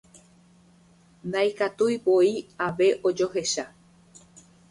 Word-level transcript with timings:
Ndaikatuivoi 1.29 2.31
ave 2.67 2.87
ojoecha. 3.09 3.67